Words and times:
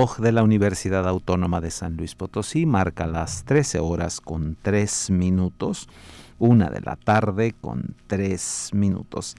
De 0.00 0.32
la 0.32 0.42
Universidad 0.42 1.06
Autónoma 1.06 1.60
de 1.60 1.70
San 1.70 1.96
Luis 1.98 2.14
Potosí. 2.14 2.64
Marca 2.64 3.06
las 3.06 3.44
13 3.44 3.80
horas 3.80 4.22
con 4.22 4.56
3 4.62 5.10
minutos, 5.10 5.90
una 6.38 6.70
de 6.70 6.80
la 6.80 6.96
tarde 6.96 7.54
con 7.60 7.94
3 8.06 8.70
minutos. 8.72 9.36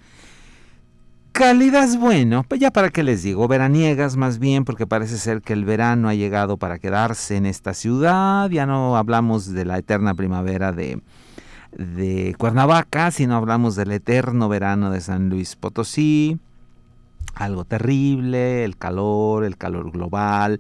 Cálidas, 1.32 1.98
bueno, 1.98 2.46
pues 2.48 2.62
ya 2.62 2.70
para 2.70 2.92
qué 2.92 3.02
les 3.02 3.24
digo, 3.24 3.48
veraniegas 3.48 4.18
más 4.18 4.38
bien, 4.38 4.64
porque 4.64 4.86
parece 4.86 5.18
ser 5.18 5.42
que 5.42 5.54
el 5.54 5.66
verano 5.66 6.10
ha 6.10 6.14
llegado 6.14 6.58
para 6.58 6.78
quedarse 6.78 7.38
en 7.38 7.48
esta 7.48 7.74
ciudad, 7.74 8.48
ya 8.52 8.68
no 8.68 8.98
hablamos 8.98 9.52
de 9.52 9.66
la 9.66 9.80
eterna 9.80 10.14
primavera 10.14 10.72
de, 10.74 11.02
de 11.72 12.36
Cuernavaca, 12.38 13.10
sino 13.10 13.36
hablamos 13.36 13.76
del 13.76 13.94
eterno 13.94 14.48
verano 14.48 14.92
de 14.92 15.02
San 15.02 15.30
Luis 15.30 15.56
Potosí, 15.56 16.38
algo 17.36 17.66
terrible, 17.66 18.64
el 18.64 18.78
calor, 18.78 19.44
el 19.44 19.58
calor 19.58 19.92
global, 19.92 20.60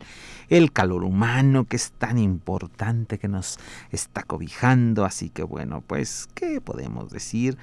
el 0.49 0.71
calor 0.71 1.03
humano 1.03 1.65
que 1.65 1.75
es 1.75 1.91
tan 1.91 2.17
importante 2.17 3.17
que 3.17 3.27
nos 3.27 3.59
está 3.91 4.23
cobijando. 4.23 5.05
Así 5.05 5.29
que 5.29 5.43
bueno, 5.43 5.83
pues, 5.85 6.27
¿qué 6.33 6.61
podemos 6.61 7.09
decir 7.09 7.57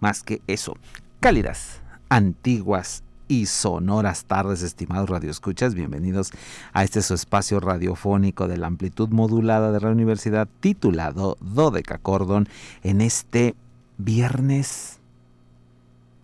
más 0.00 0.22
que 0.22 0.42
eso? 0.46 0.76
Cálidas, 1.20 1.80
antiguas 2.08 3.04
y 3.28 3.46
sonoras 3.46 4.26
tardes, 4.26 4.62
estimados 4.62 5.08
radioescuchas. 5.08 5.74
Bienvenidos 5.74 6.32
a 6.72 6.84
este 6.84 7.00
su 7.02 7.14
espacio 7.14 7.60
radiofónico 7.60 8.48
de 8.48 8.58
la 8.58 8.66
amplitud 8.66 9.08
modulada 9.08 9.72
de 9.72 9.80
la 9.80 9.90
universidad 9.90 10.48
titulado 10.60 11.36
Dodeca 11.40 11.98
Cordon 11.98 12.48
en 12.82 13.00
este 13.00 13.54
viernes 13.96 15.00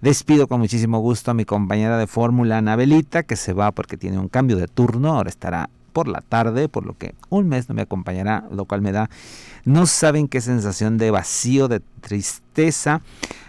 Despido 0.00 0.46
con 0.46 0.60
muchísimo 0.60 0.98
gusto 0.98 1.30
a 1.30 1.34
mi 1.34 1.44
compañera 1.44 1.96
de 1.96 2.06
fórmula, 2.06 2.58
Anabelita, 2.58 3.22
que 3.22 3.36
se 3.36 3.52
va 3.52 3.72
porque 3.72 3.96
tiene 3.96 4.18
un 4.18 4.28
cambio 4.28 4.56
de 4.56 4.68
turno, 4.68 5.14
ahora 5.14 5.30
estará 5.30 5.70
por 5.94 6.08
la 6.08 6.20
tarde, 6.20 6.68
por 6.68 6.84
lo 6.84 6.98
que 6.98 7.14
un 7.30 7.48
mes 7.48 7.70
no 7.70 7.74
me 7.74 7.80
acompañará, 7.80 8.44
lo 8.50 8.66
cual 8.66 8.82
me 8.82 8.92
da, 8.92 9.08
no 9.64 9.86
saben 9.86 10.28
qué 10.28 10.42
sensación 10.42 10.98
de 10.98 11.10
vacío, 11.10 11.68
de 11.68 11.80
tristeza 12.02 13.00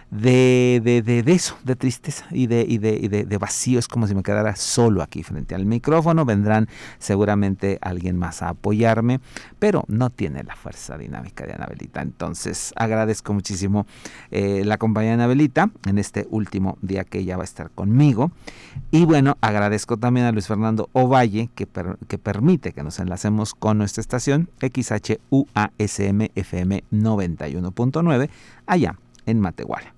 de, 0.10 0.82
de, 0.84 1.02
de, 1.02 1.32
eso, 1.34 1.58
de 1.64 1.76
tristeza 1.76 2.26
y, 2.32 2.48
de, 2.48 2.66
y, 2.68 2.78
de, 2.78 3.26
de, 3.26 3.38
vacío. 3.38 3.78
Es 3.80 3.88
como 3.88 4.08
si 4.08 4.16
me 4.16 4.24
quedara 4.24 4.56
solo 4.56 5.02
aquí 5.02 5.24
frente 5.24 5.54
al 5.54 5.66
micrófono. 5.66 6.26
Vendrán 6.26 6.68
seguramente 6.98 7.78
alguien 7.82 8.18
más 8.18 8.42
a 8.42 8.50
apoyarme, 8.50 9.20
pero 9.60 9.84
no 9.88 10.10
tiene 10.10 10.44
la 10.44 10.56
fuerza 10.56 10.98
dinámica 10.98 11.46
de 11.46 11.54
Anabelita. 11.54 12.02
Entonces 12.02 12.74
agradezco 12.78 13.34
muchísimo 13.34 13.86
eh, 14.32 14.64
la 14.66 14.78
compañía 14.78 15.12
de 15.12 15.16
Anabelita 15.16 15.70
en 15.86 15.98
este 15.98 16.28
último 16.30 16.78
día 16.82 17.04
que 17.04 17.20
ella 17.20 17.36
va 17.36 17.44
a 17.44 17.46
estar 17.46 17.70
conmigo. 17.72 18.32
Y 18.92 19.06
bueno, 19.06 19.38
agradezco 19.42 19.98
también 19.98 20.26
a 20.26 20.32
Luis 20.32 20.48
Fernando 20.48 20.90
Ovalle 20.94 21.50
que, 21.54 21.68
que 22.08 22.18
permite 22.18 22.72
que 22.72 22.84
nos 22.84 23.00
enlacemos 23.00 23.54
con 23.54 23.78
nuestra 23.78 24.02
estación 24.02 24.50
XHUASM 24.62 26.28
FM 26.36 26.84
91.9 26.92 28.30
allá 28.66 28.96
en 29.28 29.40
Matehuala. 29.40 29.94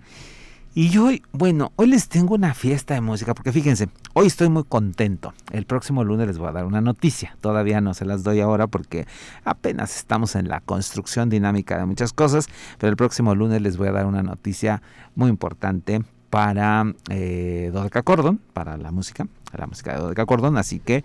Y 0.75 0.95
hoy, 0.97 1.23
bueno, 1.31 1.72
hoy 1.78 1.88
les 1.88 2.09
tengo 2.09 2.35
una 2.35 2.53
fiesta 2.53 2.94
de 2.94 3.01
música, 3.01 3.34
porque 3.34 3.51
fíjense, 3.51 3.90
hoy 4.13 4.28
estoy 4.28 4.50
muy 4.50 4.63
contento. 4.63 5.34
El 5.51 5.66
próximo 5.66 6.03
lunes 6.03 6.28
les 6.28 6.38
voy 6.38 6.47
a 6.47 6.51
dar 6.51 6.66
una 6.66 6.79
noticia. 6.79 7.35
Todavía 7.41 7.81
no 7.81 7.95
se 7.95 8.06
las 8.06 8.23
doy 8.23 8.40
ahora 8.40 8.67
porque 8.67 9.07
apenas 9.43 9.96
estamos 9.96 10.35
en 10.35 10.47
la 10.47 10.61
construcción 10.61 11.29
dinámica 11.29 11.78
de 11.78 11.85
muchas 11.85 12.14
cosas, 12.14 12.47
pero 12.78 12.91
el 12.91 12.97
próximo 12.97 13.34
lunes 13.34 13.61
les 13.61 13.78
voy 13.78 13.87
a 13.87 13.93
dar 13.93 14.05
una 14.05 14.22
noticia 14.22 14.84
muy 15.16 15.29
importante 15.29 16.03
para 16.29 16.93
eh, 17.09 17.72
Dodeca 17.73 18.03
Cordon, 18.03 18.40
para 18.53 18.78
la 18.78 18.91
música, 18.91 19.28
la 19.58 19.66
música 19.66 19.93
de 19.93 19.99
Dodeca 19.99 20.28
Cordon, 20.28 20.58
así 20.58 20.79
que 20.79 21.03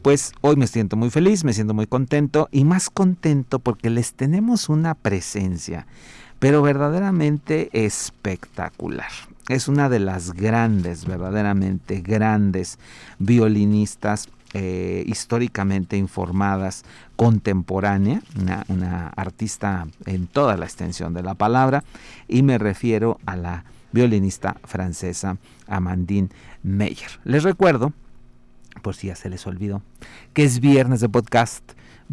pues 0.00 0.32
hoy 0.40 0.56
me 0.56 0.66
siento 0.66 0.96
muy 0.96 1.10
feliz, 1.10 1.44
me 1.44 1.52
siento 1.52 1.74
muy 1.74 1.86
contento 1.86 2.48
y 2.50 2.64
más 2.64 2.90
contento 2.90 3.60
porque 3.60 3.88
les 3.88 4.14
tenemos 4.14 4.68
una 4.68 4.94
presencia 4.94 5.86
pero 6.42 6.60
verdaderamente 6.60 7.70
espectacular. 7.72 9.12
Es 9.48 9.68
una 9.68 9.88
de 9.88 10.00
las 10.00 10.32
grandes, 10.32 11.06
verdaderamente 11.06 12.00
grandes 12.00 12.80
violinistas 13.20 14.28
eh, 14.52 15.04
históricamente 15.06 15.96
informadas, 15.96 16.84
contemporánea, 17.14 18.22
una, 18.68 19.06
artista 19.14 19.86
en 20.04 20.26
toda 20.26 20.56
la 20.56 20.64
extensión 20.64 21.14
de 21.14 21.22
la 21.22 21.34
palabra, 21.34 21.84
y 22.26 22.42
me 22.42 22.58
refiero 22.58 23.20
a 23.24 23.36
la 23.36 23.64
violinista 23.92 24.56
francesa 24.64 25.36
Amandine 25.68 26.30
Meyer. 26.64 27.20
Les 27.22 27.44
recuerdo, 27.44 27.92
por 28.82 28.96
si 28.96 29.06
ya 29.06 29.14
se 29.14 29.30
les 29.30 29.46
olvidó, 29.46 29.80
que 30.32 30.42
es 30.42 30.58
viernes 30.58 30.98
de 30.98 31.08
podcast 31.08 31.62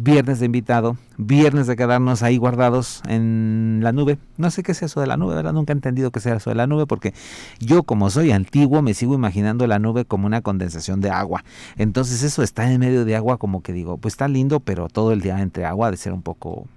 viernes 0.02 0.40
de 0.40 0.46
invitado, 0.46 0.98
viernes 1.18 1.68
de 1.68 1.76
quedarnos 1.76 2.24
ahí 2.24 2.38
guardados 2.38 3.02
en 3.08 3.80
la 3.84 3.92
nube. 3.92 4.18
No 4.38 4.50
sé 4.50 4.64
qué 4.64 4.72
es 4.72 4.82
eso 4.82 5.02
de 5.02 5.08
la 5.08 5.18
nube, 5.18 5.36
¿verdad? 5.36 5.52
Nunca 5.52 5.74
he 5.74 5.76
entendido 5.76 6.12
qué 6.12 6.22
sea 6.22 6.36
eso 6.36 6.50
de 6.50 6.56
la 6.56 6.68
nube 6.68 6.88
porque 6.88 7.14
yo 7.60 7.84
como 7.84 8.10
soy 8.10 8.32
antiguo 8.32 8.82
me 8.82 8.94
sigo 8.94 9.14
imaginando 9.14 9.68
la 9.68 9.78
nube 9.78 10.06
como 10.06 10.26
una 10.26 10.42
condensación 10.42 11.02
de 11.02 11.10
agua. 11.10 11.44
Entonces 11.78 12.24
eso 12.24 12.44
está 12.44 12.72
en 12.72 12.80
medio 12.80 13.04
de 13.04 13.16
agua 13.16 13.38
como 13.38 13.62
que 13.62 13.74
digo, 13.74 13.98
pues 13.98 14.14
está 14.14 14.28
lindo, 14.28 14.62
pero 14.62 14.88
todo 14.88 15.12
el 15.12 15.22
día 15.22 15.42
entre 15.42 15.66
agua 15.66 15.92
de 15.92 15.98
ser 15.98 16.14
un 16.14 16.22
poco 16.22 16.68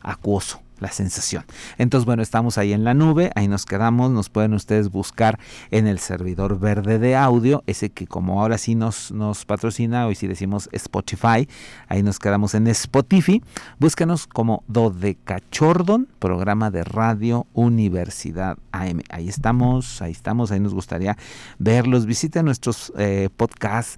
acuoso 0.00 0.60
la 0.80 0.90
sensación. 0.90 1.44
Entonces, 1.78 2.06
bueno, 2.06 2.22
estamos 2.22 2.58
ahí 2.58 2.72
en 2.72 2.84
la 2.84 2.94
nube, 2.94 3.30
ahí 3.34 3.48
nos 3.48 3.66
quedamos, 3.66 4.10
nos 4.10 4.28
pueden 4.28 4.54
ustedes 4.54 4.90
buscar 4.90 5.38
en 5.70 5.86
el 5.86 5.98
servidor 5.98 6.58
verde 6.58 6.98
de 6.98 7.16
audio, 7.16 7.62
ese 7.66 7.90
que 7.90 8.06
como 8.06 8.40
ahora 8.40 8.58
sí 8.58 8.74
nos, 8.74 9.12
nos 9.12 9.44
patrocina, 9.44 10.06
hoy 10.06 10.14
sí 10.14 10.26
decimos 10.26 10.68
Spotify, 10.72 11.48
ahí 11.88 12.02
nos 12.02 12.18
quedamos 12.18 12.54
en 12.54 12.66
Spotify, 12.68 13.42
búsquenos 13.78 14.26
como 14.26 14.64
Dodecachordon, 14.68 16.08
programa 16.18 16.70
de 16.70 16.84
radio 16.84 17.46
Universidad 17.52 18.58
AM. 18.72 19.02
Ahí 19.10 19.28
estamos, 19.28 20.02
ahí 20.02 20.12
estamos, 20.12 20.50
ahí 20.50 20.60
nos 20.60 20.74
gustaría 20.74 21.16
verlos, 21.58 22.06
visiten 22.06 22.44
nuestros 22.44 22.92
eh, 22.96 23.28
podcasts 23.36 23.96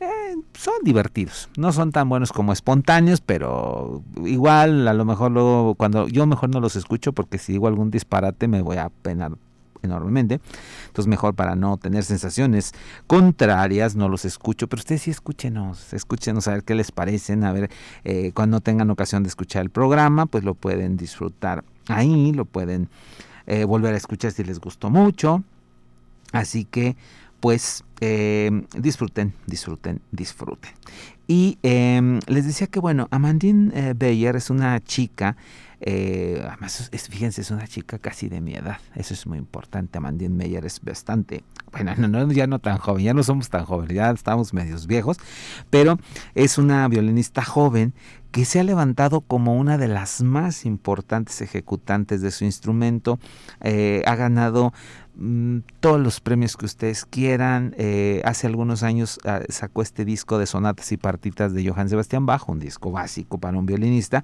eh, 0.00 0.36
son 0.54 0.74
divertidos. 0.84 1.48
No 1.56 1.72
son 1.72 1.90
tan 1.90 2.08
buenos 2.08 2.32
como 2.32 2.52
espontáneos, 2.52 3.20
pero 3.20 4.02
igual 4.24 4.86
a 4.86 4.94
lo 4.94 5.04
mejor 5.04 5.32
luego 5.32 5.74
cuando 5.74 6.06
yo 6.08 6.26
mejor 6.26 6.50
no 6.50 6.60
los 6.60 6.76
escucho 6.76 7.12
porque 7.12 7.38
si 7.38 7.52
digo 7.52 7.66
algún 7.66 7.90
disparate 7.90 8.46
me 8.46 8.62
voy 8.62 8.76
a 8.76 8.90
penar 8.90 9.32
enormemente. 9.82 10.40
Entonces 10.86 11.08
mejor 11.08 11.34
para 11.34 11.56
no 11.56 11.76
tener 11.78 12.04
sensaciones 12.04 12.72
contrarias 13.06 13.96
no 13.96 14.08
los 14.08 14.24
escucho, 14.24 14.68
pero 14.68 14.80
ustedes 14.80 15.02
sí 15.02 15.10
escúchenos, 15.10 15.92
escúchenos 15.92 16.46
a 16.48 16.52
ver 16.52 16.64
qué 16.64 16.74
les 16.74 16.92
parecen, 16.92 17.44
a 17.44 17.52
ver 17.52 17.70
eh, 18.04 18.32
cuando 18.34 18.60
tengan 18.60 18.90
ocasión 18.90 19.22
de 19.22 19.28
escuchar 19.28 19.62
el 19.62 19.70
programa, 19.70 20.26
pues 20.26 20.44
lo 20.44 20.54
pueden 20.54 20.96
disfrutar 20.96 21.64
ahí, 21.88 22.32
lo 22.32 22.44
pueden 22.44 22.88
eh, 23.46 23.64
volver 23.64 23.94
a 23.94 23.96
escuchar 23.96 24.30
si 24.30 24.44
les 24.44 24.60
gustó 24.60 24.90
mucho. 24.90 25.42
Así 26.32 26.64
que 26.64 26.96
pues 27.40 27.84
eh, 28.00 28.50
disfruten, 28.76 29.32
disfruten, 29.46 30.00
disfruten. 30.10 30.72
Y 31.26 31.58
em, 31.62 32.20
les 32.26 32.46
decía 32.46 32.68
que, 32.68 32.80
bueno, 32.80 33.06
Amandine 33.10 33.70
eh, 33.74 33.94
Beyer 33.94 34.34
es 34.36 34.48
una 34.48 34.80
chica, 34.80 35.36
eh, 35.80 36.42
además, 36.48 36.90
fíjense, 37.10 37.42
es 37.42 37.50
una 37.50 37.68
chica 37.68 37.98
casi 37.98 38.28
de 38.30 38.40
mi 38.40 38.54
edad, 38.54 38.78
eso 38.94 39.12
es 39.12 39.26
muy 39.26 39.36
importante. 39.36 39.98
Amandine 39.98 40.36
Beyer 40.36 40.64
es 40.64 40.80
bastante, 40.80 41.44
bueno, 41.70 41.94
no, 41.96 42.32
ya 42.32 42.46
no 42.46 42.60
tan 42.60 42.78
joven, 42.78 43.04
ya 43.04 43.12
no 43.12 43.22
somos 43.22 43.50
tan 43.50 43.66
jóvenes, 43.66 43.94
ya 43.94 44.10
estamos 44.10 44.54
medios 44.54 44.86
viejos, 44.86 45.18
pero 45.68 45.98
es 46.34 46.56
una 46.56 46.88
violinista 46.88 47.44
joven 47.44 47.92
que 48.30 48.44
se 48.44 48.60
ha 48.60 48.64
levantado 48.64 49.20
como 49.20 49.56
una 49.56 49.78
de 49.78 49.88
las 49.88 50.22
más 50.22 50.64
importantes 50.66 51.40
ejecutantes 51.40 52.20
de 52.20 52.30
su 52.30 52.44
instrumento, 52.44 53.18
ha 53.60 54.14
ganado 54.14 54.72
Mm, 55.20 55.62
todos 55.80 56.00
los 56.00 56.20
premios 56.20 56.56
que 56.56 56.64
ustedes 56.64 57.04
quieran. 57.04 57.74
Eh, 57.76 58.22
hace 58.24 58.46
algunos 58.46 58.84
años 58.84 59.18
ah, 59.24 59.40
sacó 59.48 59.82
este 59.82 60.04
disco 60.04 60.38
de 60.38 60.46
sonatas 60.46 60.92
y 60.92 60.96
partitas 60.96 61.52
de 61.52 61.68
Johann 61.68 61.88
Sebastian 61.88 62.24
Bach, 62.24 62.48
un 62.48 62.60
disco 62.60 62.92
básico 62.92 63.38
para 63.38 63.58
un 63.58 63.66
violinista, 63.66 64.22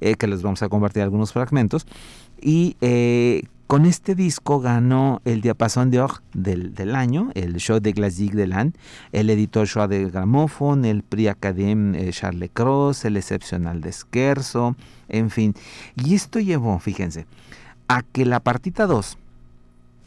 eh, 0.00 0.16
que 0.16 0.26
les 0.26 0.42
vamos 0.42 0.60
a 0.64 0.68
compartir 0.68 1.04
algunos 1.04 1.32
fragmentos. 1.32 1.86
Y 2.40 2.76
eh, 2.80 3.44
con 3.66 3.86
este 3.86 4.14
disco 4.14 4.60
ganó 4.60 5.20
el 5.24 5.40
Diapason 5.40 5.90
d'Or 5.90 6.22
del, 6.32 6.74
del 6.74 6.94
año, 6.94 7.30
el 7.34 7.56
Show 7.56 7.80
de 7.80 7.92
Glazik 7.92 8.32
del 8.32 8.52
año, 8.52 8.72
el 9.12 9.30
editor 9.30 9.66
Show 9.66 9.88
de 9.88 10.10
Gramophone, 10.10 10.88
el 10.88 11.02
Prix 11.02 11.30
Academy 11.30 12.10
Charles 12.10 12.50
Cross, 12.52 13.04
el 13.04 13.16
Excepcional 13.16 13.80
de 13.80 13.92
Scherzo, 13.92 14.76
en 15.08 15.30
fin. 15.30 15.54
Y 15.96 16.14
esto 16.14 16.40
llevó, 16.40 16.78
fíjense, 16.78 17.26
a 17.88 18.02
que 18.02 18.24
la 18.24 18.40
partita 18.40 18.86
2 18.86 19.18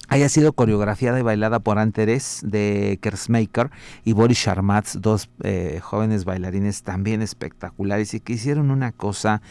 haya 0.08 0.30
sido 0.30 0.54
coreografiada 0.54 1.20
y 1.20 1.24
bailada 1.24 1.60
por 1.60 1.80
Anteres 1.80 2.42
de 2.44 2.98
Kersmaker 3.02 3.72
y 4.06 4.14
Boris 4.14 4.38
Sharmatz, 4.38 4.98
dos 5.02 5.30
eh, 5.44 5.80
jóvenes 5.82 6.26
bailarines 6.26 6.84
también 6.84 7.22
espectaculares 7.22 8.14
y 8.14 8.20
que 8.20 8.34
hicieron 8.34 8.72
una 8.72 8.92
cosa 8.92 9.42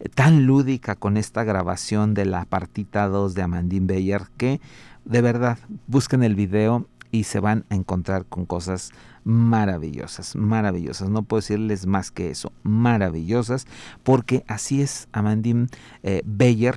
eh, 0.00 0.08
tan 0.08 0.46
lúdica 0.46 0.94
con 0.94 1.16
esta 1.16 1.44
grabación 1.44 2.14
de 2.14 2.24
la 2.24 2.44
partita 2.46 3.08
2 3.08 3.34
de 3.34 3.42
Amandine 3.42 3.86
Beyer 3.86 4.22
que 4.36 4.60
de 5.04 5.20
verdad 5.20 5.58
busquen 5.86 6.22
el 6.22 6.34
video 6.34 6.86
y 7.10 7.24
se 7.24 7.40
van 7.40 7.64
a 7.70 7.74
encontrar 7.74 8.26
con 8.26 8.44
cosas 8.44 8.90
maravillosas, 9.24 10.36
maravillosas. 10.36 11.08
No 11.08 11.22
puedo 11.22 11.40
decirles 11.40 11.86
más 11.86 12.10
que 12.10 12.30
eso, 12.30 12.52
maravillosas, 12.62 13.66
porque 14.02 14.44
así 14.46 14.82
es 14.82 15.08
Amandine 15.12 15.68
eh, 16.02 16.22
Beyer. 16.26 16.76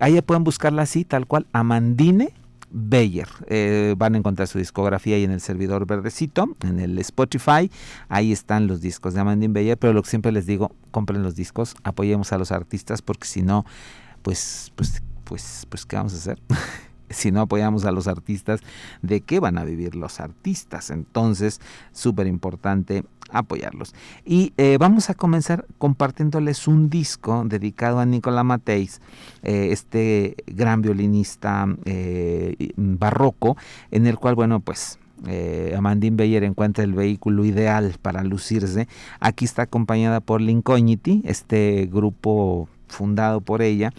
ahí 0.00 0.20
pueden 0.22 0.44
buscarla 0.44 0.82
así, 0.82 1.04
tal 1.04 1.26
cual, 1.26 1.46
Amandine 1.52 2.32
Beyer. 2.76 3.28
Eh, 3.46 3.94
van 3.96 4.16
a 4.16 4.18
encontrar 4.18 4.48
su 4.48 4.58
discografía 4.58 5.14
ahí 5.14 5.22
en 5.22 5.30
el 5.30 5.40
servidor 5.40 5.86
verdecito, 5.86 6.56
en 6.62 6.80
el 6.80 6.98
Spotify. 6.98 7.70
Ahí 8.08 8.32
están 8.32 8.66
los 8.66 8.80
discos 8.80 9.14
de 9.14 9.20
Amandine 9.20 9.52
Beyer, 9.52 9.78
pero 9.78 9.92
lo 9.92 10.02
que 10.02 10.10
siempre 10.10 10.32
les 10.32 10.44
digo, 10.44 10.74
compren 10.90 11.22
los 11.22 11.36
discos, 11.36 11.76
apoyemos 11.84 12.32
a 12.32 12.38
los 12.38 12.50
artistas, 12.50 13.00
porque 13.00 13.28
si 13.28 13.42
no, 13.42 13.64
pues, 14.22 14.72
pues, 14.74 15.02
pues, 15.22 15.66
pues, 15.68 15.86
¿qué 15.86 15.96
vamos 15.96 16.14
a 16.14 16.16
hacer? 16.16 16.40
si 17.14 17.32
no 17.32 17.42
apoyamos 17.42 17.84
a 17.84 17.92
los 17.92 18.06
artistas, 18.06 18.60
¿de 19.02 19.20
qué 19.20 19.40
van 19.40 19.58
a 19.58 19.64
vivir 19.64 19.94
los 19.96 20.20
artistas? 20.20 20.90
Entonces, 20.90 21.60
súper 21.92 22.26
importante 22.26 23.04
apoyarlos. 23.30 23.94
Y 24.24 24.52
eh, 24.56 24.76
vamos 24.78 25.10
a 25.10 25.14
comenzar 25.14 25.66
compartiéndoles 25.78 26.68
un 26.68 26.88
disco 26.90 27.44
dedicado 27.46 27.98
a 27.98 28.06
Nicola 28.06 28.44
Mateis, 28.44 29.00
eh, 29.42 29.68
este 29.70 30.36
gran 30.46 30.82
violinista 30.82 31.66
eh, 31.84 32.72
barroco, 32.76 33.56
en 33.90 34.06
el 34.06 34.18
cual, 34.18 34.34
bueno, 34.34 34.60
pues 34.60 34.98
Amandine 35.74 36.16
Beyer 36.16 36.44
encuentra 36.44 36.84
el 36.84 36.92
vehículo 36.92 37.46
ideal 37.46 37.96
para 38.02 38.22
lucirse. 38.22 38.88
Aquí 39.20 39.46
está 39.46 39.62
acompañada 39.62 40.20
por 40.20 40.42
Lincogniti, 40.42 41.22
este 41.24 41.88
grupo 41.90 42.68
fundado 42.88 43.40
por 43.40 43.62
ella. 43.62 43.92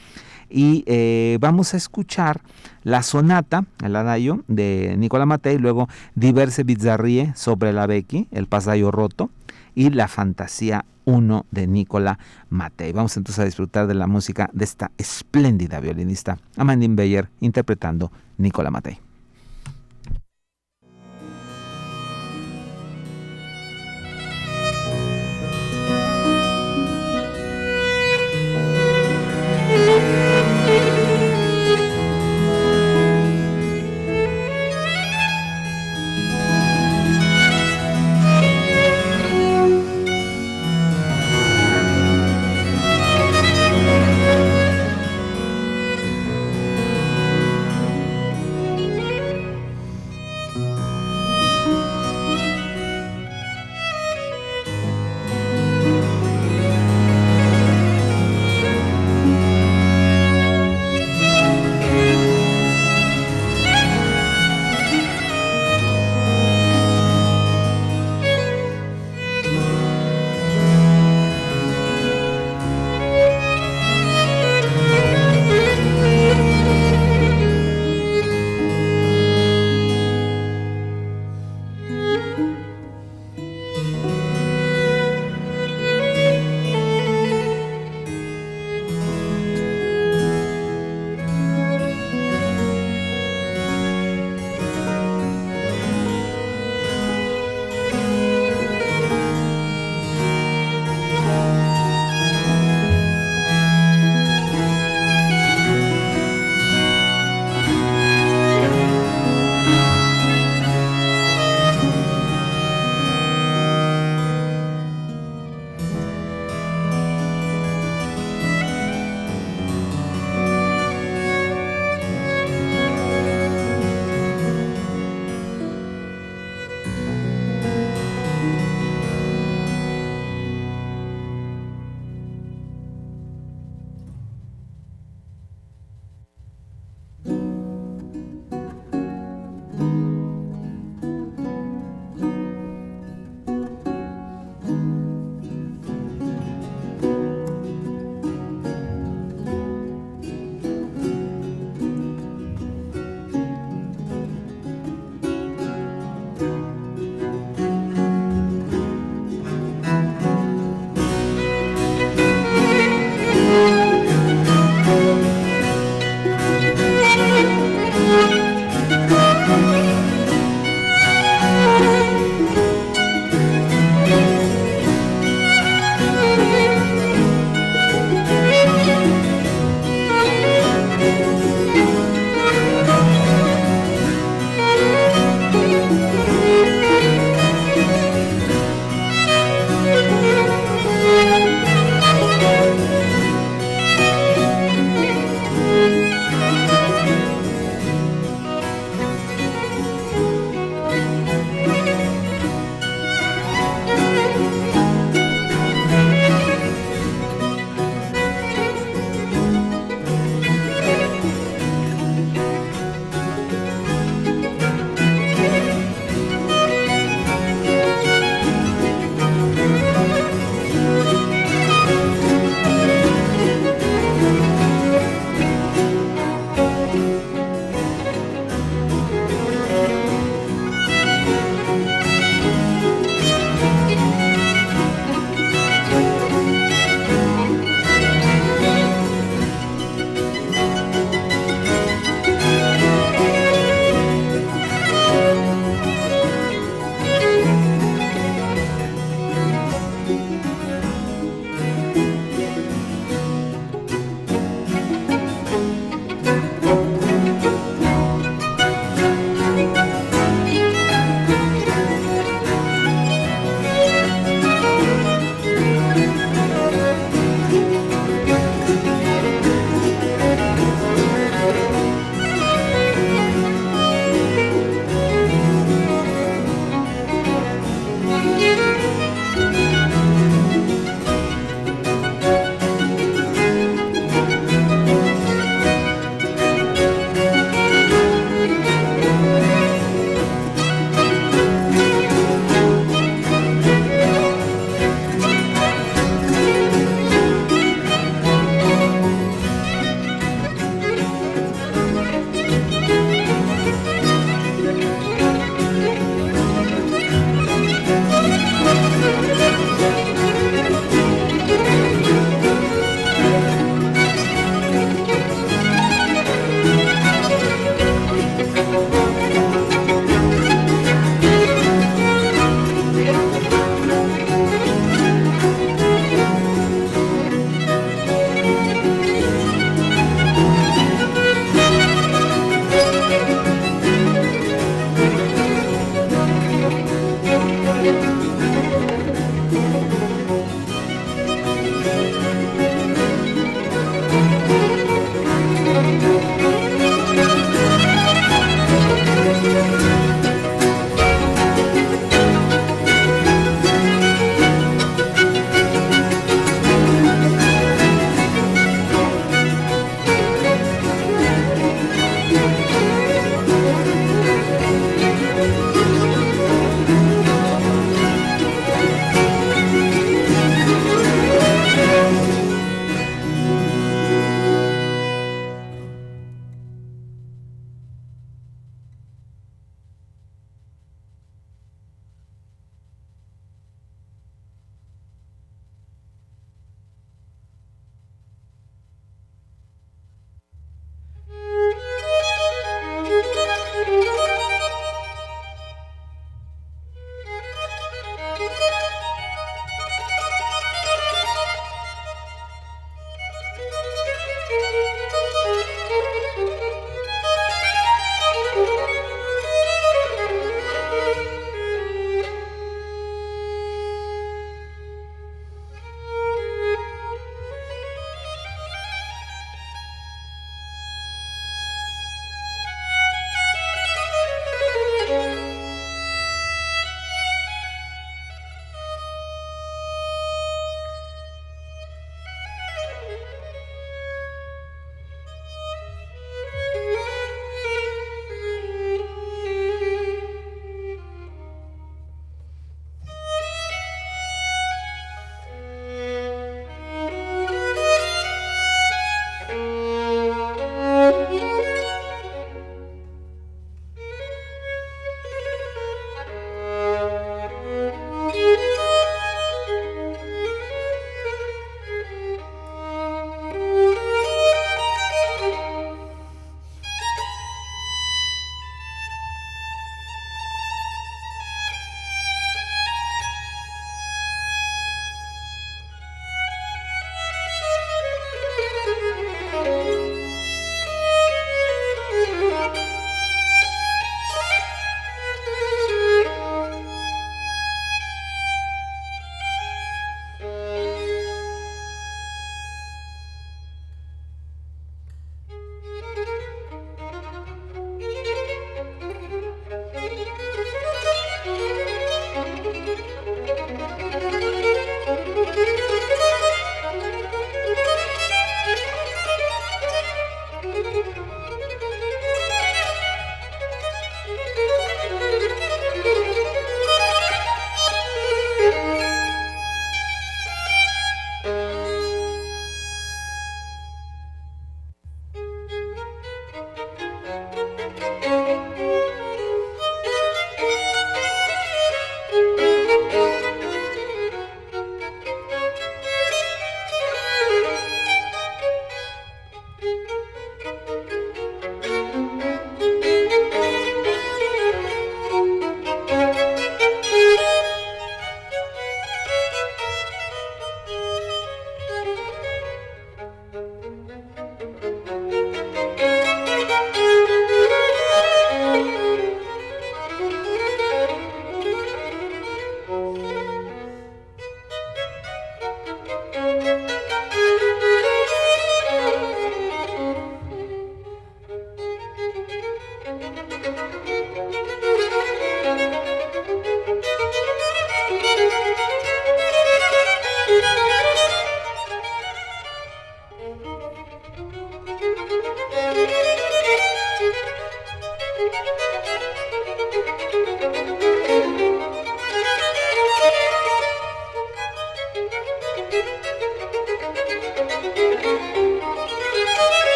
Y 0.50 1.38
vamos 1.40 1.74
a 1.74 1.78
escuchar 1.78 2.42
la 2.84 3.04
sonata, 3.04 3.66
el 3.84 3.96
adagio 3.96 4.44
de 4.48 4.96
Nicola 4.98 5.26
Matei, 5.26 5.58
luego 5.58 5.90
Diverse 6.16 6.64
Bizzarrie 6.64 7.34
sobre 7.36 7.74
la 7.74 7.88
Becky, 7.88 8.28
el 8.32 8.48
pasayo 8.48 8.92
roto, 8.92 9.30
y 9.74 9.90
la 9.90 10.08
fantasía 10.08 10.86
1 11.06 11.46
de 11.52 11.68
Nicola 11.68 12.18
Matei. 12.50 12.94
Vamos 12.94 13.18
entonces 13.18 13.40
a 13.40 13.46
disfrutar 13.46 13.88
de 13.88 13.94
la 13.94 14.08
música 14.08 14.50
de 14.54 14.66
esta 14.66 14.92
espléndida 14.98 15.80
violinista, 15.80 16.38
Amandine 16.58 16.96
Beyer, 16.96 17.30
interpretando 17.42 18.12
Nicola 18.38 18.72
Matei. 18.72 19.00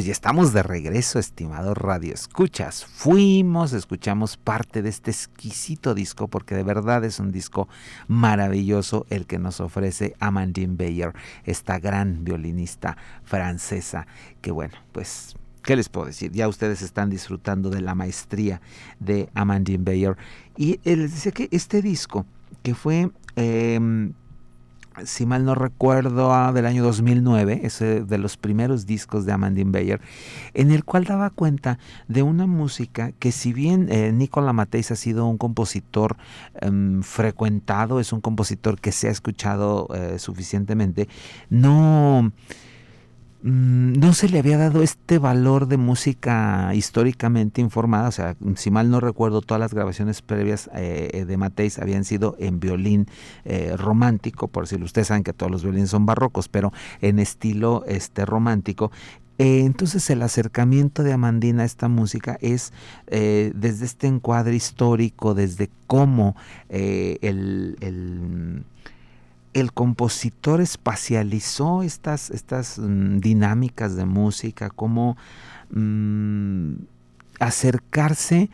Pues 0.00 0.06
ya 0.06 0.12
estamos 0.12 0.54
de 0.54 0.62
regreso, 0.62 1.18
estimado 1.18 1.74
Radio 1.74 2.14
Escuchas. 2.14 2.86
Fuimos, 2.86 3.74
escuchamos 3.74 4.38
parte 4.38 4.80
de 4.80 4.88
este 4.88 5.10
exquisito 5.10 5.94
disco, 5.94 6.26
porque 6.26 6.54
de 6.54 6.62
verdad 6.62 7.04
es 7.04 7.20
un 7.20 7.32
disco 7.32 7.68
maravilloso 8.08 9.04
el 9.10 9.26
que 9.26 9.38
nos 9.38 9.60
ofrece 9.60 10.14
Amandine 10.18 10.74
Bayer, 10.74 11.12
esta 11.44 11.78
gran 11.78 12.24
violinista 12.24 12.96
francesa, 13.24 14.06
que 14.40 14.50
bueno, 14.50 14.72
pues 14.92 15.34
¿Qué 15.62 15.76
les 15.76 15.90
puedo 15.90 16.06
decir? 16.06 16.32
Ya 16.32 16.48
ustedes 16.48 16.80
están 16.80 17.10
disfrutando 17.10 17.68
de 17.68 17.82
la 17.82 17.94
maestría 17.94 18.62
de 19.00 19.28
Amandine 19.34 19.84
Bayer. 19.84 20.16
Y 20.56 20.80
les 20.82 21.12
decía 21.12 21.32
que 21.32 21.50
este 21.52 21.82
disco, 21.82 22.24
que 22.62 22.74
fue 22.74 23.10
em, 23.36 24.14
si 25.04 25.26
mal 25.26 25.44
no 25.44 25.54
recuerdo, 25.54 26.32
ah, 26.32 26.52
del 26.52 26.66
año 26.66 26.82
2009, 26.82 27.60
es 27.64 27.80
de 27.80 28.18
los 28.18 28.36
primeros 28.36 28.86
discos 28.86 29.26
de 29.26 29.32
Amandine 29.32 29.70
Bayer, 29.70 30.00
en 30.54 30.70
el 30.70 30.84
cual 30.84 31.04
daba 31.04 31.30
cuenta 31.30 31.78
de 32.08 32.22
una 32.22 32.46
música 32.46 33.12
que 33.18 33.32
si 33.32 33.52
bien 33.52 33.88
eh, 33.90 34.12
Nicola 34.12 34.52
Mateis 34.52 34.90
ha 34.90 34.96
sido 34.96 35.26
un 35.26 35.38
compositor 35.38 36.16
em, 36.60 37.02
frecuentado, 37.02 38.00
es 38.00 38.12
un 38.12 38.20
compositor 38.20 38.80
que 38.80 38.92
se 38.92 39.08
ha 39.08 39.10
escuchado 39.10 39.88
eh, 39.94 40.18
suficientemente, 40.18 41.08
no 41.48 42.32
no 43.42 44.12
se 44.12 44.28
le 44.28 44.38
había 44.38 44.58
dado 44.58 44.82
este 44.82 45.18
valor 45.18 45.66
de 45.66 45.78
música 45.78 46.74
históricamente 46.74 47.60
informada, 47.60 48.08
o 48.08 48.12
sea, 48.12 48.36
si 48.56 48.70
mal 48.70 48.90
no 48.90 49.00
recuerdo, 49.00 49.40
todas 49.40 49.60
las 49.60 49.72
grabaciones 49.72 50.20
previas 50.20 50.68
eh, 50.74 51.24
de 51.26 51.36
Mateis 51.38 51.78
habían 51.78 52.04
sido 52.04 52.36
en 52.38 52.60
violín 52.60 53.06
eh, 53.44 53.74
romántico, 53.78 54.48
por 54.48 54.66
si 54.66 54.76
ustedes 54.76 55.08
saben 55.08 55.24
que 55.24 55.32
todos 55.32 55.50
los 55.50 55.62
violines 55.62 55.90
son 55.90 56.04
barrocos, 56.04 56.48
pero 56.48 56.72
en 57.00 57.18
estilo 57.18 57.84
este 57.86 58.26
romántico. 58.26 58.92
Eh, 59.38 59.60
entonces 59.60 60.10
el 60.10 60.20
acercamiento 60.20 61.02
de 61.02 61.14
Amandina 61.14 61.62
a 61.62 61.66
esta 61.66 61.88
música 61.88 62.36
es 62.42 62.74
desde 63.08 63.86
este 63.86 64.06
encuadre 64.06 64.54
histórico, 64.54 65.32
desde 65.32 65.70
cómo 65.86 66.36
el 66.68 67.76
compositor 69.72 70.60
espacializó 70.60 71.82
estas, 71.82 72.30
estas 72.30 72.78
mm, 72.78 73.18
dinámicas 73.18 73.96
de 73.96 74.04
música, 74.04 74.70
cómo 74.70 75.16
mm, 75.70 76.74
acercarse 77.40 78.50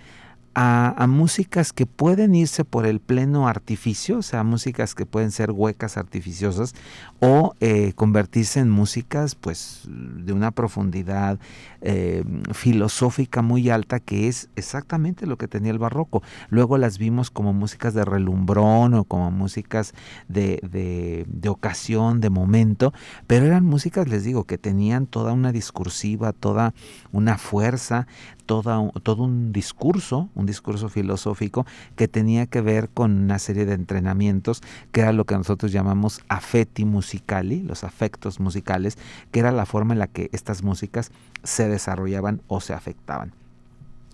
a, 0.58 1.06
músicas 1.06 1.74
que 1.74 1.84
pueden 1.84 2.34
irse 2.34 2.64
por 2.64 2.86
el 2.86 2.98
pleno 2.98 3.46
artificio, 3.46 4.18
o 4.18 4.22
sea, 4.22 4.42
músicas 4.42 4.94
que 4.94 5.04
pueden 5.04 5.30
ser 5.30 5.50
huecas 5.50 5.98
artificiosas, 5.98 6.74
o 7.20 7.54
eh, 7.60 7.92
convertirse 7.94 8.60
en 8.60 8.70
músicas 8.70 9.34
pues 9.34 9.82
de 9.86 10.32
una 10.32 10.52
profundidad 10.52 11.38
eh, 11.82 12.24
filosófica 12.52 13.42
muy 13.42 13.68
alta 13.68 14.00
que 14.00 14.28
es 14.28 14.48
exactamente 14.56 15.26
lo 15.26 15.36
que 15.36 15.46
tenía 15.46 15.72
el 15.72 15.78
barroco. 15.78 16.22
Luego 16.48 16.78
las 16.78 16.96
vimos 16.96 17.30
como 17.30 17.52
músicas 17.52 17.92
de 17.92 18.06
relumbrón 18.06 18.94
o 18.94 19.04
como 19.04 19.30
músicas 19.30 19.92
de, 20.28 20.60
de, 20.62 21.26
de 21.28 21.48
ocasión, 21.50 22.22
de 22.22 22.30
momento, 22.30 22.94
pero 23.26 23.44
eran 23.44 23.64
músicas, 23.64 24.08
les 24.08 24.24
digo, 24.24 24.44
que 24.44 24.56
tenían 24.56 25.06
toda 25.06 25.34
una 25.34 25.52
discursiva, 25.52 26.32
toda 26.32 26.72
una 27.12 27.36
fuerza, 27.36 28.06
todo 28.46 29.22
un 29.22 29.52
discurso, 29.52 30.30
un 30.34 30.46
discurso 30.46 30.88
filosófico 30.88 31.66
que 31.96 32.08
tenía 32.08 32.46
que 32.46 32.60
ver 32.60 32.88
con 32.88 33.12
una 33.24 33.38
serie 33.38 33.66
de 33.66 33.74
entrenamientos 33.74 34.62
que 34.92 35.02
era 35.02 35.12
lo 35.12 35.24
que 35.24 35.36
nosotros 35.36 35.72
llamamos 35.72 36.22
affetti 36.28 36.84
musicali, 36.84 37.62
los 37.62 37.84
afectos 37.84 38.40
musicales, 38.40 38.96
que 39.32 39.40
era 39.40 39.52
la 39.52 39.66
forma 39.66 39.92
en 39.92 39.98
la 39.98 40.06
que 40.06 40.30
estas 40.32 40.62
músicas 40.62 41.10
se 41.42 41.68
desarrollaban 41.68 42.40
o 42.46 42.60
se 42.60 42.72
afectaban. 42.72 43.32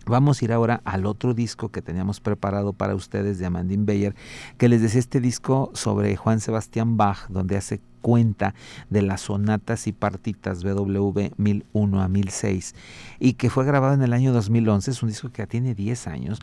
Vamos 0.04 0.42
a 0.42 0.44
ir 0.44 0.52
ahora 0.52 0.80
al 0.84 1.06
otro 1.06 1.32
disco 1.32 1.68
que 1.68 1.80
teníamos 1.80 2.18
preparado 2.18 2.72
para 2.72 2.96
ustedes 2.96 3.38
de 3.38 3.46
Amandine 3.46 3.84
Bayer, 3.84 4.16
que 4.58 4.68
les 4.68 4.82
decía 4.82 4.98
este 4.98 5.20
disco 5.20 5.70
sobre 5.74 6.16
Juan 6.16 6.40
Sebastián 6.40 6.96
Bach, 6.96 7.28
donde 7.28 7.56
hace 7.56 7.80
cuenta 8.02 8.54
de 8.90 9.00
las 9.00 9.22
sonatas 9.22 9.86
y 9.86 9.92
partitas 9.92 10.62
BW 10.62 11.30
1001 11.38 12.02
a 12.02 12.08
1006 12.08 12.74
y 13.18 13.34
que 13.34 13.48
fue 13.48 13.64
grabado 13.64 13.94
en 13.94 14.02
el 14.02 14.12
año 14.12 14.32
2011, 14.32 14.90
es 14.90 15.02
un 15.02 15.08
disco 15.08 15.30
que 15.30 15.42
ya 15.42 15.46
tiene 15.46 15.74
10 15.74 16.06
años, 16.08 16.40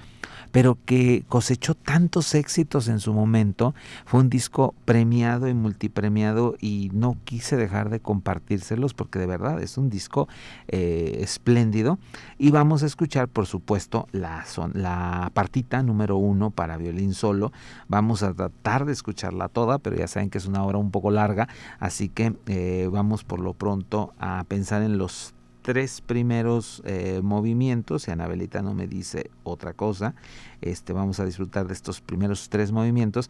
pero 0.52 0.78
que 0.86 1.24
cosechó 1.28 1.76
tantos 1.76 2.34
éxitos 2.34 2.88
en 2.88 3.00
su 3.00 3.14
momento, 3.14 3.76
fue 4.06 4.22
un 4.22 4.30
disco 4.30 4.74
premiado 4.86 5.48
y 5.48 5.54
multipremiado 5.54 6.56
y 6.60 6.90
no 6.94 7.18
quise 7.26 7.58
dejar 7.58 7.90
de 7.90 8.00
compartírselos 8.00 8.94
porque 8.94 9.20
de 9.20 9.28
verdad 9.28 9.62
es 9.62 9.78
un 9.78 9.90
disco 9.90 10.28
eh, 10.68 11.18
espléndido 11.20 12.00
y 12.38 12.52
vamos 12.52 12.84
a 12.84 12.86
escuchar 12.86 13.28
por 13.28 13.46
supuesto 13.46 14.08
la, 14.12 14.46
son, 14.46 14.72
la 14.76 15.30
partita 15.34 15.84
número 15.84 16.16
uno 16.16 16.52
para 16.52 16.78
violín 16.78 17.14
solo, 17.14 17.52
vamos 17.88 18.24
a 18.24 18.34
tratar 18.34 18.86
de 18.86 18.94
escucharla 18.94 19.50
toda, 19.50 19.80
pero 19.80 19.98
ya 19.98 20.08
saben 20.08 20.30
que 20.30 20.38
es 20.38 20.46
una 20.46 20.64
obra 20.64 20.78
un 20.78 20.92
poco 20.92 21.12
larga, 21.12 21.49
Así 21.80 22.10
que 22.10 22.36
eh, 22.48 22.90
vamos 22.92 23.24
por 23.24 23.40
lo 23.40 23.54
pronto 23.54 24.14
a 24.20 24.44
pensar 24.48 24.82
en 24.82 24.98
los 24.98 25.34
tres 25.62 26.02
primeros 26.02 26.82
eh, 26.86 27.22
movimientos, 27.24 28.04
si 28.04 28.12
Anabelita 28.12 28.62
no 28.62 28.74
me 28.74 28.88
dice 28.88 29.30
otra 29.44 29.74
cosa, 29.74 30.16
este, 30.62 30.94
vamos 30.94 31.20
a 31.20 31.26
disfrutar 31.26 31.68
de 31.68 31.74
estos 31.74 32.02
primeros 32.02 32.50
tres 32.50 32.72
movimientos 32.72 33.30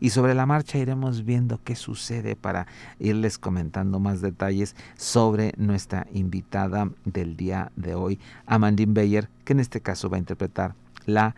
y 0.00 0.10
sobre 0.10 0.34
la 0.34 0.44
marcha 0.44 0.78
iremos 0.78 1.24
viendo 1.24 1.60
qué 1.64 1.76
sucede 1.76 2.36
para 2.36 2.66
irles 2.98 3.38
comentando 3.38 4.00
más 4.00 4.20
detalles 4.20 4.76
sobre 4.96 5.54
nuestra 5.56 6.06
invitada 6.12 6.90
del 7.04 7.36
día 7.36 7.72
de 7.76 7.94
hoy, 7.94 8.18
Amandine 8.46 8.92
Bayer, 8.92 9.30
que 9.44 9.54
en 9.54 9.60
este 9.60 9.80
caso 9.80 10.10
va 10.10 10.16
a 10.16 10.20
interpretar 10.20 10.74
la 11.06 11.36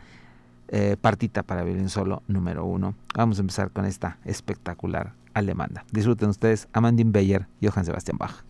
eh, 0.71 0.97
partita 1.01 1.43
para 1.43 1.65
violín 1.65 1.89
solo 1.89 2.23
número 2.29 2.65
uno. 2.65 2.95
Vamos 3.15 3.39
a 3.39 3.43
empezar 3.43 3.71
con 3.71 3.85
esta 3.85 4.19
espectacular 4.25 5.13
alemana. 5.35 5.85
Disfruten 5.93 6.29
ustedes 6.29 6.69
Amandine 6.73 7.11
Bayer, 7.13 7.47
Johann 7.61 7.85
Sebastian 7.85 8.19
Bach. 8.19 8.50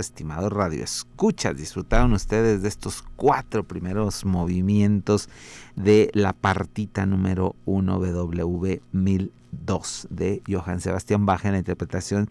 Estimado 0.00 0.48
Radio 0.48 0.82
Escuchas. 0.82 1.54
Disfrutaron 1.54 2.14
ustedes 2.14 2.62
de 2.62 2.68
estos 2.68 3.04
cuatro 3.16 3.64
primeros 3.64 4.24
movimientos 4.24 5.28
de 5.76 6.10
la 6.14 6.32
partita 6.32 7.04
número 7.04 7.54
1 7.66 7.98
WV 7.98 8.80
1002 8.92 10.06
de 10.08 10.42
Johann 10.48 10.80
Sebastian 10.80 11.26
Bach 11.26 11.44
en 11.44 11.52
la 11.52 11.58
interpretación 11.58 12.30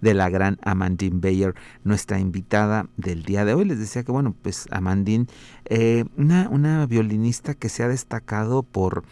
de 0.00 0.14
la 0.14 0.30
gran 0.30 0.58
Amandine 0.62 1.20
Bayer, 1.20 1.54
nuestra 1.84 2.18
invitada 2.18 2.86
del 2.96 3.24
día 3.24 3.44
de 3.44 3.52
hoy. 3.52 3.66
Les 3.66 3.78
decía 3.78 4.02
que, 4.02 4.12
bueno, 4.12 4.34
pues 4.40 4.68
Amandine, 4.70 5.26
eh, 5.66 6.04
una, 6.16 6.48
una 6.48 6.86
violinista 6.86 7.52
que 7.52 7.68
se 7.68 7.82
ha 7.82 7.88
destacado 7.88 8.62
por 8.62 9.04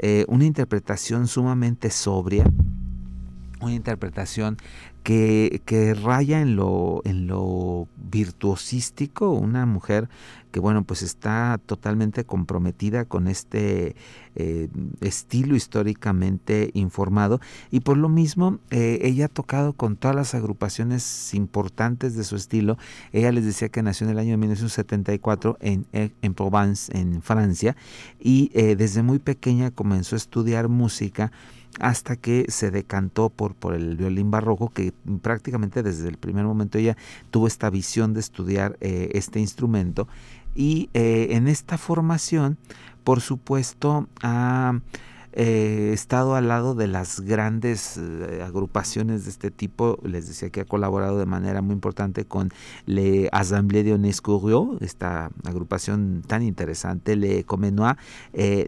eh, 0.00 0.24
una 0.26 0.46
interpretación 0.46 1.28
sumamente 1.28 1.90
sobria, 1.90 2.44
una 3.64 3.74
interpretación 3.74 4.56
que, 5.04 5.94
raya 6.02 6.40
en 6.40 6.56
lo, 6.56 7.02
en 7.04 7.26
lo 7.26 7.88
virtuosístico, 7.96 9.30
una 9.30 9.66
mujer 9.66 10.08
que 10.50 10.60
bueno, 10.60 10.84
pues 10.84 11.02
está 11.02 11.60
totalmente 11.66 12.24
comprometida 12.24 13.04
con 13.04 13.26
este 13.26 13.96
eh, 14.36 14.68
estilo 15.00 15.56
históricamente 15.56 16.70
informado 16.74 17.40
y 17.72 17.80
por 17.80 17.96
lo 17.96 18.08
mismo 18.08 18.60
eh, 18.70 19.00
ella 19.02 19.24
ha 19.24 19.28
tocado 19.28 19.72
con 19.72 19.96
todas 19.96 20.14
las 20.14 20.34
agrupaciones 20.34 21.34
importantes 21.34 22.14
de 22.14 22.22
su 22.22 22.36
estilo. 22.36 22.78
Ella 23.12 23.32
les 23.32 23.44
decía 23.44 23.68
que 23.68 23.82
nació 23.82 24.06
en 24.06 24.12
el 24.12 24.18
año 24.20 24.38
1974 24.38 25.58
en, 25.60 25.86
en 25.92 26.34
Provence, 26.34 26.96
en 26.96 27.20
Francia, 27.20 27.76
y 28.20 28.52
eh, 28.54 28.76
desde 28.76 29.02
muy 29.02 29.18
pequeña 29.18 29.72
comenzó 29.72 30.14
a 30.14 30.18
estudiar 30.18 30.68
música 30.68 31.32
hasta 31.80 32.16
que 32.16 32.46
se 32.48 32.70
decantó 32.70 33.30
por, 33.30 33.54
por 33.54 33.74
el 33.74 33.96
violín 33.96 34.30
barroco, 34.30 34.70
que 34.70 34.92
prácticamente 35.22 35.82
desde 35.82 36.08
el 36.08 36.16
primer 36.16 36.44
momento 36.44 36.78
ella 36.78 36.96
tuvo 37.30 37.46
esta 37.46 37.70
visión 37.70 38.14
de 38.14 38.20
estudiar 38.20 38.76
eh, 38.80 39.10
este 39.14 39.40
instrumento. 39.40 40.08
Y 40.54 40.88
eh, 40.94 41.28
en 41.30 41.48
esta 41.48 41.78
formación, 41.78 42.58
por 43.02 43.20
supuesto, 43.20 44.08
ha 44.22 44.78
eh, 45.36 45.90
estado 45.92 46.36
al 46.36 46.48
lado 46.48 46.74
de 46.74 46.86
las 46.86 47.20
grandes 47.20 47.96
eh, 47.96 48.42
agrupaciones 48.44 49.24
de 49.24 49.30
este 49.30 49.50
tipo. 49.50 49.98
Les 50.04 50.28
decía 50.28 50.50
que 50.50 50.60
ha 50.60 50.64
colaborado 50.64 51.18
de 51.18 51.26
manera 51.26 51.60
muy 51.60 51.74
importante 51.74 52.24
con 52.24 52.50
Le 52.86 53.28
Assemblée 53.32 53.82
de 53.82 53.94
Onescurio, 53.94 54.78
esta 54.80 55.30
agrupación 55.44 56.22
tan 56.26 56.42
interesante, 56.42 57.16
Le 57.16 57.44
Comenois, 57.44 57.96
eh, 58.32 58.66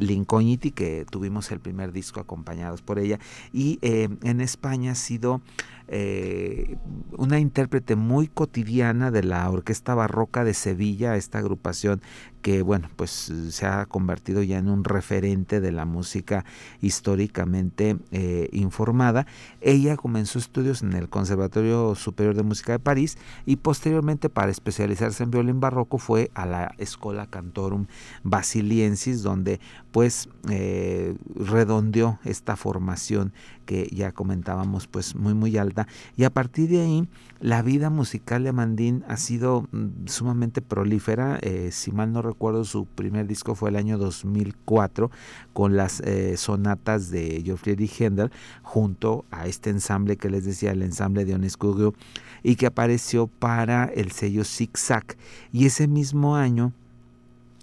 que 0.74 1.06
tuvimos 1.08 1.50
el 1.52 1.60
primer 1.60 1.92
disco 1.92 2.20
acompañados 2.20 2.82
por 2.82 2.98
ella. 2.98 3.18
Y 3.52 3.78
eh, 3.82 4.08
en 4.22 4.40
España 4.40 4.92
ha 4.92 4.94
sido 4.96 5.40
eh, 5.88 6.76
una 7.16 7.38
intérprete 7.38 7.96
muy 7.96 8.28
cotidiana 8.28 9.10
de 9.10 9.22
la 9.22 9.48
Orquesta 9.48 9.94
Barroca 9.94 10.44
de 10.44 10.54
Sevilla, 10.54 11.16
esta 11.16 11.38
agrupación 11.38 12.00
que 12.46 12.62
bueno, 12.62 12.88
pues 12.94 13.32
se 13.50 13.66
ha 13.66 13.86
convertido 13.86 14.40
ya 14.40 14.58
en 14.58 14.68
un 14.68 14.84
referente 14.84 15.60
de 15.60 15.72
la 15.72 15.84
música 15.84 16.44
históricamente 16.80 17.96
eh, 18.12 18.48
informada. 18.52 19.26
Ella 19.60 19.96
comenzó 19.96 20.38
estudios 20.38 20.82
en 20.82 20.92
el 20.92 21.08
Conservatorio 21.08 21.96
Superior 21.96 22.36
de 22.36 22.44
Música 22.44 22.70
de 22.70 22.78
París 22.78 23.18
y 23.46 23.56
posteriormente 23.56 24.28
para 24.28 24.52
especializarse 24.52 25.24
en 25.24 25.32
violín 25.32 25.58
barroco 25.58 25.98
fue 25.98 26.30
a 26.34 26.46
la 26.46 26.72
Escola 26.78 27.26
Cantorum 27.26 27.86
Basiliensis, 28.22 29.22
donde 29.22 29.58
pues 29.96 30.28
eh, 30.50 31.16
redondeó 31.34 32.18
esta 32.22 32.54
formación 32.54 33.32
que 33.64 33.88
ya 33.90 34.12
comentábamos 34.12 34.86
pues 34.86 35.14
muy 35.14 35.32
muy 35.32 35.56
alta. 35.56 35.88
Y 36.18 36.24
a 36.24 36.30
partir 36.30 36.68
de 36.68 36.82
ahí 36.82 37.08
la 37.40 37.62
vida 37.62 37.88
musical 37.88 38.42
de 38.42 38.50
Amandín 38.50 39.04
ha 39.08 39.16
sido 39.16 39.66
mm, 39.72 40.04
sumamente 40.04 40.60
prolífera 40.60 41.38
eh, 41.40 41.70
si 41.72 41.92
mal 41.92 42.12
no 42.12 42.20
recuerdo 42.20 42.64
su 42.64 42.84
primer 42.84 43.26
disco 43.26 43.54
fue 43.54 43.70
el 43.70 43.76
año 43.76 43.96
2004 43.96 45.10
con 45.54 45.78
las 45.78 46.00
eh, 46.00 46.36
sonatas 46.36 47.10
de 47.10 47.40
Geoffrey 47.42 47.90
Händel 47.98 48.30
junto 48.62 49.24
a 49.30 49.46
este 49.46 49.70
ensamble 49.70 50.18
que 50.18 50.28
les 50.28 50.44
decía 50.44 50.72
el 50.72 50.82
ensamble 50.82 51.24
de 51.24 51.36
Onescurio 51.36 51.94
y 52.42 52.56
que 52.56 52.66
apareció 52.66 53.28
para 53.28 53.86
el 53.86 54.12
sello 54.12 54.44
Zig 54.44 54.76
Zag. 54.76 55.16
Y 55.52 55.64
ese 55.64 55.88
mismo 55.88 56.36
año 56.36 56.74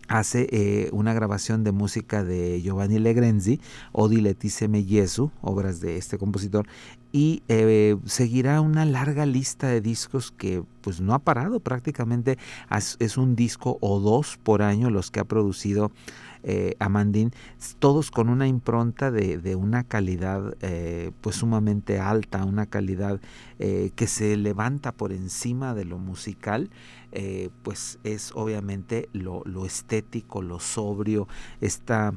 hace 0.08 0.48
eh, 0.52 0.90
una 0.92 1.14
grabación 1.14 1.64
de 1.64 1.72
música 1.72 2.24
de 2.24 2.62
Giovanni 2.62 3.00
Legrenzi, 3.00 3.60
Letizeme 3.94 4.84
Jesu, 4.84 5.32
obras 5.42 5.80
de 5.80 5.98
este 5.98 6.18
compositor, 6.18 6.68
y 7.12 7.44
eh, 7.48 7.98
seguirá 8.06 8.62
una 8.62 8.86
larga 8.86 9.26
lista 9.26 9.68
de 9.68 9.82
discos 9.82 10.32
que 10.32 10.64
pues 10.82 11.00
no 11.00 11.14
ha 11.14 11.20
parado 11.20 11.60
prácticamente. 11.60 12.38
Es 13.00 13.18
un 13.18 13.36
disco 13.36 13.78
o 13.82 14.00
dos 14.00 14.38
por 14.42 14.62
año 14.62 14.90
los 14.90 15.12
que 15.12 15.20
ha 15.20 15.26
producido 15.26 15.92
eh, 16.46 16.76
Amandín, 16.80 17.32
todos 17.80 18.12
con 18.12 18.28
una 18.28 18.48
impronta 18.48 19.12
de, 19.12 19.56
una 19.56 19.86
calidad 19.86 20.58
eh, 20.60 21.12
pues 21.22 21.38
sumamente 21.38 22.00
alta, 22.00 22.44
una 22.44 22.66
calidad 22.66 23.22
eh, 23.60 23.92
que 23.96 24.08
se 24.08 24.36
levanta 24.36 24.92
por 24.92 25.14
encima 25.14 25.74
de 25.74 25.86
lo 25.86 26.00
musical, 26.00 26.70
pues 27.62 28.00
es 28.04 28.32
obviamente 28.34 29.10
lo, 29.14 29.42
lo, 29.46 29.66
estético, 29.66 30.42
lo 30.42 30.60
sobrio, 30.60 31.28
esta 31.62 32.14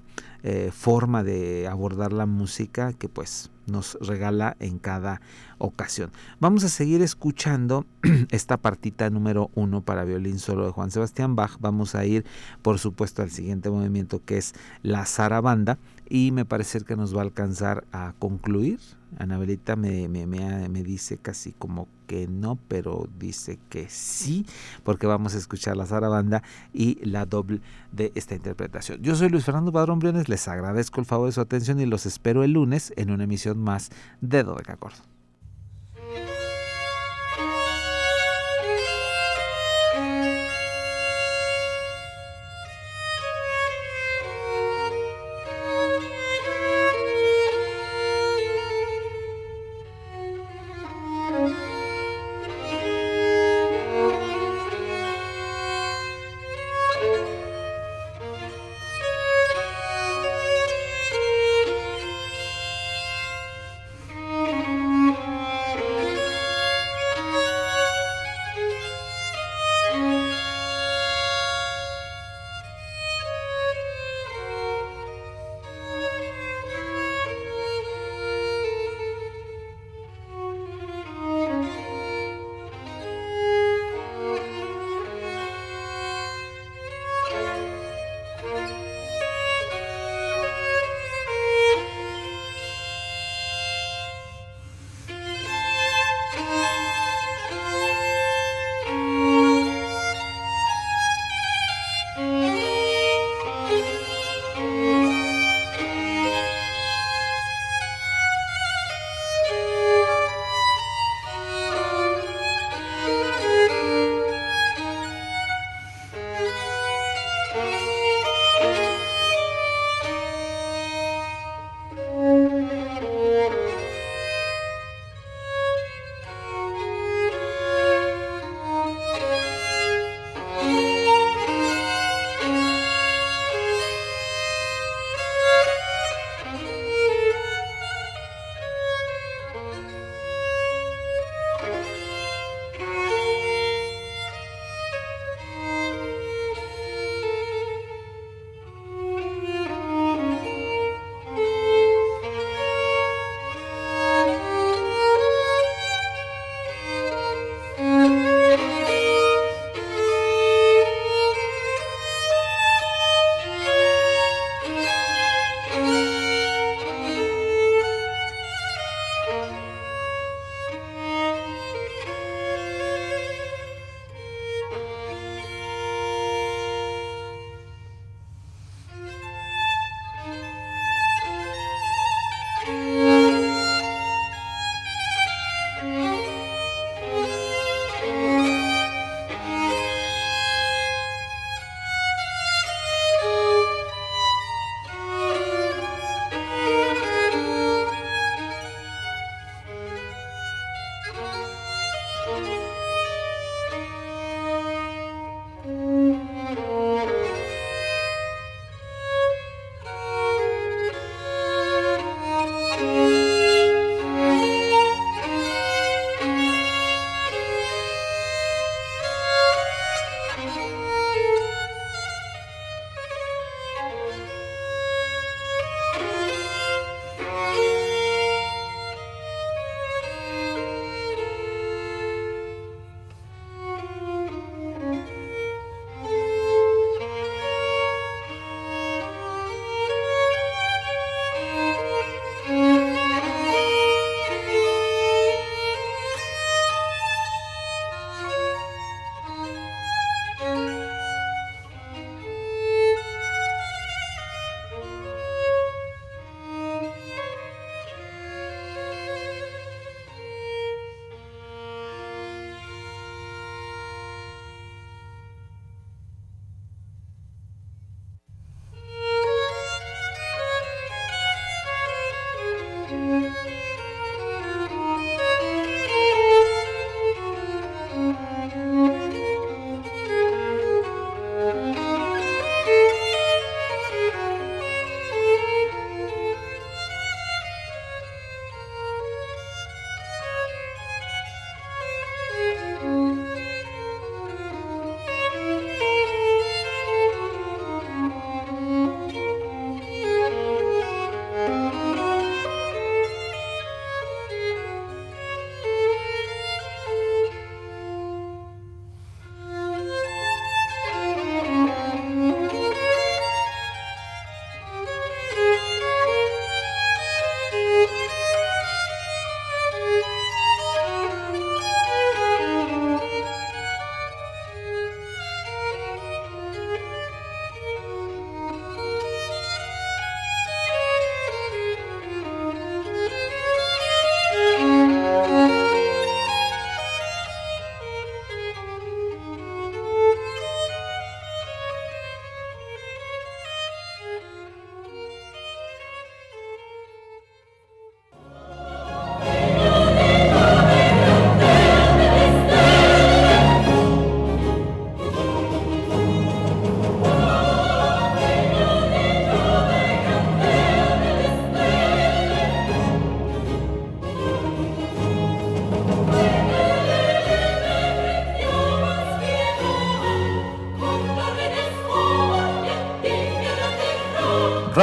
forma 0.72 1.22
de 1.22 1.66
abordar 1.66 2.12
la 2.12 2.26
música 2.26 2.92
que 2.92 3.08
pues 3.08 3.50
nos 3.66 3.98
regala 4.00 4.56
en 4.60 4.78
cada 4.78 5.20
ocasión. 5.58 6.10
Vamos 6.40 6.64
a 6.64 6.68
seguir 6.68 7.02
escuchando 7.02 7.86
esta 8.30 8.56
partita 8.56 9.10
número 9.10 9.50
uno 9.54 9.82
para 9.82 10.04
violín 10.04 10.38
solo 10.38 10.66
de 10.66 10.72
Juan 10.72 10.90
Sebastián 10.90 11.36
Bach. 11.36 11.56
Vamos 11.60 11.94
a 11.94 12.04
ir, 12.04 12.24
por 12.62 12.78
supuesto, 12.78 13.22
al 13.22 13.30
siguiente 13.30 13.70
movimiento 13.70 14.22
que 14.24 14.38
es 14.38 14.54
la 14.82 15.04
zarabanda 15.04 15.78
y 16.08 16.30
me 16.30 16.44
parece 16.44 16.80
que 16.80 16.96
nos 16.96 17.14
va 17.14 17.20
a 17.20 17.24
alcanzar 17.24 17.84
a 17.92 18.14
concluir. 18.18 18.78
Anabelita 19.18 19.76
me, 19.76 20.08
me, 20.08 20.26
me, 20.26 20.82
dice 20.82 21.16
casi 21.16 21.52
como 21.52 21.88
que 22.06 22.26
no, 22.28 22.58
pero 22.68 23.08
dice 23.18 23.58
que 23.70 23.88
sí, 23.88 24.44
porque 24.82 25.06
vamos 25.06 25.34
a 25.34 25.38
escuchar 25.38 25.76
la 25.76 25.86
zarabanda 25.86 26.42
y 26.72 27.02
la 27.04 27.24
doble 27.24 27.60
de 27.92 28.12
esta 28.14 28.34
interpretación. 28.34 29.00
Yo 29.00 29.14
soy 29.14 29.28
Luis 29.30 29.44
Fernando 29.44 29.72
Padrón 29.72 30.00
Briones, 30.00 30.28
les 30.36 30.48
agradezco 30.48 31.00
el 31.00 31.06
favor 31.06 31.28
de 31.28 31.32
su 31.32 31.40
atención 31.40 31.80
y 31.80 31.86
los 31.86 32.04
espero 32.04 32.44
el 32.44 32.52
lunes 32.52 32.92
en 32.98 33.10
una 33.10 33.24
emisión 33.24 33.56
más 33.56 33.88
de 34.20 34.42
Dodeca 34.42 34.76